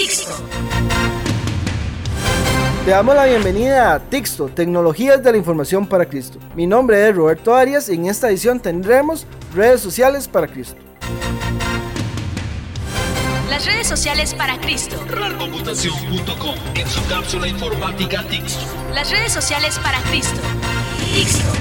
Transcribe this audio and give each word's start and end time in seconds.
Tixto. 0.00 0.32
Te 2.86 2.90
damos 2.90 3.14
la 3.14 3.26
bienvenida 3.26 3.92
a 3.92 3.98
Tixto, 4.00 4.48
Tecnologías 4.48 5.22
de 5.22 5.30
la 5.30 5.36
Información 5.36 5.86
para 5.86 6.06
Cristo. 6.06 6.38
Mi 6.54 6.66
nombre 6.66 7.06
es 7.06 7.14
Roberto 7.14 7.54
Arias 7.54 7.90
y 7.90 7.96
en 7.96 8.06
esta 8.06 8.30
edición 8.30 8.60
tendremos 8.60 9.26
redes 9.54 9.82
sociales 9.82 10.26
para 10.26 10.46
Cristo. 10.46 10.76
Las 13.50 13.66
redes 13.66 13.86
sociales 13.88 14.32
para 14.32 14.58
Cristo. 14.58 14.96
RARcomputación.com 15.06 16.54
en 16.76 16.88
su 16.88 17.06
cápsula 17.06 17.46
informática 17.48 18.24
Tixto. 18.26 18.64
Las 18.94 19.10
redes 19.10 19.34
sociales 19.34 19.78
para 19.80 20.00
Cristo. 20.04 20.40
Tixto. 21.12 21.52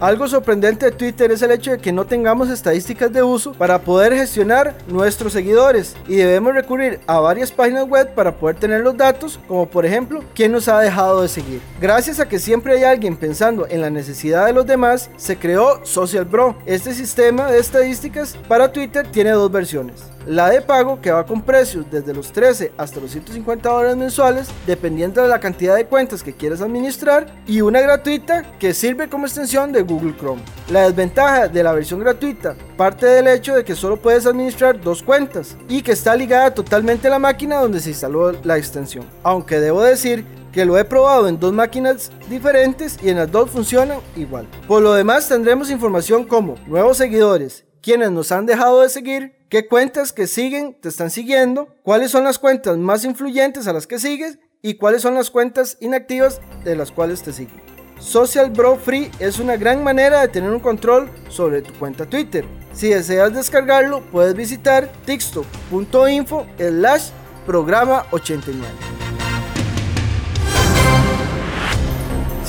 Algo 0.00 0.26
sorprendente 0.26 0.86
de 0.86 0.92
Twitter 0.92 1.30
es 1.30 1.42
el 1.42 1.50
hecho 1.50 1.72
de 1.72 1.78
que 1.78 1.92
no 1.92 2.06
tengamos 2.06 2.48
estadísticas 2.48 3.12
de 3.12 3.22
uso 3.22 3.52
para 3.52 3.82
poder 3.82 4.14
gestionar 4.14 4.74
nuestros 4.88 5.34
seguidores 5.34 5.94
y 6.08 6.16
debemos 6.16 6.54
recurrir 6.54 7.00
a 7.06 7.20
varias 7.20 7.52
páginas 7.52 7.86
web 7.86 8.14
para 8.14 8.34
poder 8.34 8.56
tener 8.56 8.80
los 8.80 8.96
datos, 8.96 9.38
como 9.46 9.68
por 9.68 9.84
ejemplo, 9.84 10.24
quién 10.34 10.52
nos 10.52 10.68
ha 10.68 10.80
dejado 10.80 11.20
de 11.20 11.28
seguir. 11.28 11.60
Gracias 11.82 12.18
a 12.18 12.26
que 12.26 12.38
siempre 12.38 12.78
hay 12.78 12.84
alguien 12.84 13.14
pensando 13.14 13.66
en 13.68 13.82
la 13.82 13.90
necesidad 13.90 14.46
de 14.46 14.54
los 14.54 14.64
demás, 14.64 15.10
se 15.18 15.36
creó 15.36 15.84
Social 15.84 16.24
Bro. 16.24 16.56
Este 16.64 16.94
sistema 16.94 17.50
de 17.50 17.58
estadísticas 17.58 18.38
para 18.48 18.72
Twitter 18.72 19.06
tiene 19.06 19.32
dos 19.32 19.52
versiones. 19.52 19.96
La 20.26 20.50
de 20.50 20.60
pago 20.60 21.00
que 21.00 21.10
va 21.10 21.24
con 21.24 21.40
precios 21.40 21.86
desde 21.90 22.12
los 22.12 22.30
13 22.30 22.72
hasta 22.76 23.00
los 23.00 23.10
150 23.10 23.68
dólares 23.68 23.96
mensuales, 23.96 24.48
dependiendo 24.66 25.22
de 25.22 25.28
la 25.28 25.40
cantidad 25.40 25.76
de 25.76 25.86
cuentas 25.86 26.22
que 26.22 26.34
quieras 26.34 26.60
administrar, 26.60 27.26
y 27.46 27.62
una 27.62 27.80
gratuita 27.80 28.44
que 28.58 28.74
sirve 28.74 29.08
como 29.08 29.26
extensión 29.26 29.72
de 29.72 29.82
Google 29.82 30.14
Chrome. 30.18 30.42
La 30.70 30.82
desventaja 30.82 31.48
de 31.48 31.62
la 31.62 31.72
versión 31.72 32.00
gratuita 32.00 32.54
parte 32.76 33.06
del 33.06 33.28
hecho 33.28 33.54
de 33.54 33.64
que 33.64 33.74
solo 33.74 33.96
puedes 33.96 34.26
administrar 34.26 34.80
dos 34.80 35.02
cuentas 35.02 35.56
y 35.68 35.82
que 35.82 35.92
está 35.92 36.14
ligada 36.14 36.52
totalmente 36.52 37.08
a 37.08 37.10
la 37.10 37.18
máquina 37.18 37.60
donde 37.60 37.80
se 37.80 37.90
instaló 37.90 38.32
la 38.44 38.58
extensión. 38.58 39.06
Aunque 39.22 39.58
debo 39.58 39.82
decir 39.82 40.24
que 40.52 40.64
lo 40.64 40.76
he 40.76 40.84
probado 40.84 41.28
en 41.28 41.38
dos 41.38 41.52
máquinas 41.52 42.10
diferentes 42.28 42.98
y 43.02 43.10
en 43.10 43.16
las 43.16 43.30
dos 43.30 43.50
funcionan 43.50 43.98
igual. 44.16 44.46
Por 44.66 44.82
lo 44.82 44.92
demás 44.92 45.28
tendremos 45.28 45.70
información 45.70 46.24
como 46.24 46.56
nuevos 46.66 46.96
seguidores, 46.96 47.64
quienes 47.82 48.10
nos 48.10 48.32
han 48.32 48.46
dejado 48.46 48.82
de 48.82 48.88
seguir, 48.88 49.36
qué 49.48 49.66
cuentas 49.66 50.12
que 50.12 50.26
siguen 50.26 50.76
te 50.80 50.88
están 50.88 51.10
siguiendo, 51.10 51.74
cuáles 51.82 52.10
son 52.10 52.24
las 52.24 52.38
cuentas 52.38 52.76
más 52.76 53.04
influyentes 53.04 53.66
a 53.66 53.72
las 53.72 53.86
que 53.86 53.98
sigues 53.98 54.38
y 54.62 54.74
cuáles 54.74 55.02
son 55.02 55.14
las 55.14 55.30
cuentas 55.30 55.76
inactivas 55.80 56.40
de 56.64 56.76
las 56.76 56.90
cuales 56.92 57.22
te 57.22 57.32
siguen. 57.32 57.60
Social 57.98 58.50
Bro 58.50 58.76
Free 58.76 59.10
es 59.18 59.38
una 59.38 59.56
gran 59.56 59.84
manera 59.84 60.22
de 60.22 60.28
tener 60.28 60.50
un 60.50 60.60
control 60.60 61.10
sobre 61.28 61.60
tu 61.62 61.72
cuenta 61.74 62.06
Twitter. 62.06 62.44
Si 62.72 62.88
deseas 62.88 63.34
descargarlo, 63.34 64.00
puedes 64.10 64.34
visitar 64.34 64.90
tixto.info 65.04 66.46
slash 66.58 67.10
programa 67.44 68.06
89. 68.10 68.89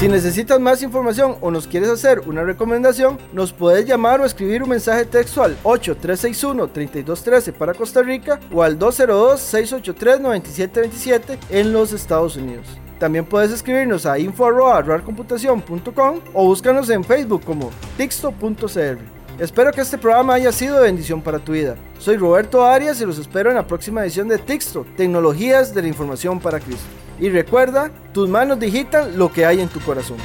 Si 0.02 0.08
necesitas 0.08 0.60
más 0.60 0.82
información 0.82 1.36
o 1.42 1.52
nos 1.52 1.68
quieres 1.68 1.88
hacer 1.88 2.22
una 2.22 2.42
recomendación, 2.42 3.20
nos 3.34 3.54
puedes 3.54 3.86
llamar 3.86 4.20
o 4.20 4.26
escribir 4.26 4.64
un 4.64 4.70
mensaje 4.70 5.06
texto 5.06 5.44
al 5.44 5.56
8361-3213 5.62 7.54
para 7.54 7.76
Costa 7.76 8.02
Rica 8.02 8.40
o 8.52 8.64
al 8.64 8.80
202-683-9727 8.80 11.38
en 11.52 11.72
los 11.72 11.94
Estados 11.94 12.36
Unidos. 12.36 12.66
También 12.98 13.26
puedes 13.26 13.52
escribirnos 13.52 14.08
a 14.08 14.18
info.rarcomputación.com 14.18 16.20
o 16.34 16.46
búscanos 16.46 16.90
en 16.90 17.04
Facebook 17.04 17.44
como 17.44 17.70
tixto.cr. 17.96 18.98
Espero 19.38 19.72
que 19.72 19.82
este 19.82 20.00
programa 20.00 20.34
haya 20.34 20.52
sido 20.52 20.78
de 20.78 20.84
bendición 20.86 21.22
para 21.22 21.38
tu 21.38 21.52
vida. 21.52 21.76
Soy 22.00 22.18
Roberto 22.18 22.66
Arias 22.66 23.00
y 23.02 23.06
los 23.06 23.20
espero 23.20 23.52
en 23.52 23.58
la 23.58 23.68
próxima 23.68 24.02
edición 24.02 24.28
de 24.28 24.40
Tixto, 24.40 24.84
Tecnologías 24.98 25.76
de 25.76 25.84
la 25.84 25.90
Información 25.90 26.40
para 26.40 26.60
Cristo. 26.60 26.90
Y 27.22 27.30
recuerda, 27.30 27.92
tus 28.16 28.28
manos 28.28 28.60
digitan 28.60 29.16
lo 29.16 29.32
que 29.32 29.46
hay 29.46 29.62
en 29.62 29.70
tu 29.70 29.80
corazón. 29.80 30.18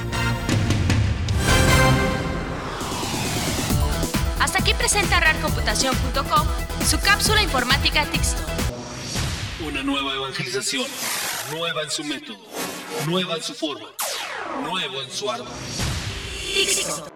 Hasta 4.41 4.59
aquí 4.59 4.73
presenta 4.73 5.21
RARcomputación.com 5.21 6.47
su 6.87 6.99
cápsula 7.01 7.43
informática 7.43 8.07
Tixto. 8.07 8.41
Una 9.69 9.83
nueva 9.83 10.15
evangelización, 10.15 10.87
nueva 11.53 11.83
en 11.83 11.91
su 11.91 12.03
método, 12.03 12.39
nueva 13.07 13.35
en 13.35 13.43
su 13.43 13.53
forma, 13.53 13.89
nuevo 14.63 15.03
en 15.03 15.11
su 15.11 15.31
ardor. 15.31 15.49
Tixto. 16.55 17.16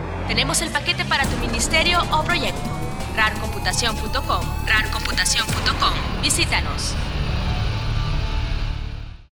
Tenemos 0.31 0.61
el 0.61 0.69
paquete 0.69 1.03
para 1.03 1.25
tu 1.25 1.35
ministerio 1.39 1.99
o 2.09 2.23
proyecto. 2.23 2.69
RARcomputación.com, 3.17 4.45
RARcomputación.com. 4.65 6.21
Visítanos. 6.21 6.95